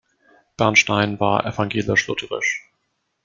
[0.57, 2.63] Bernstein war evangelisch-lutherisch.